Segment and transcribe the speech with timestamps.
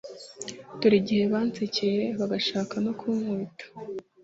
[0.79, 3.65] dore igihe bansekeye, bagashaka no kunkubita;